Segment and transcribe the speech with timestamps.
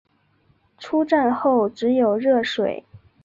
[0.79, 2.83] 出站后只有热水